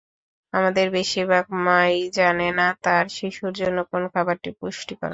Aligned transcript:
আমাদের 0.53 0.85
বেশির 0.91 1.25
ভাগ 1.27 1.45
মা-ই 1.65 2.09
জানেন 2.11 2.51
না, 2.55 2.67
তাঁর 2.83 3.05
শিশুর 3.09 3.53
জন্য 3.55 3.77
কোন 3.91 4.03
খাবারটি 4.13 4.49
পুষ্টিকর। 4.59 5.09